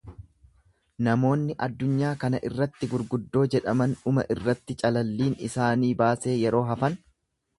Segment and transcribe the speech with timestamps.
[1.07, 6.99] Namoonni addunyaa kana irratti gurguddoo jedhaman dhuma irratti calalliin isaanii baasee yeroo hafan,